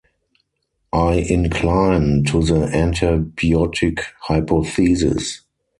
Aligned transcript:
I 0.93 1.17
incline 1.29 2.23
to 2.29 2.41
the 2.41 2.65
antibiotic 2.75 3.99
hypothesis. 4.21 5.41